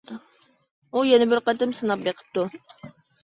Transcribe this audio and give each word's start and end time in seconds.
ئۇ 0.99 1.03
يەنە 1.09 1.27
بىر 1.35 1.41
قېتىم 1.49 1.75
سىناپ 1.81 2.05
بېقىپتۇ. 2.09 2.47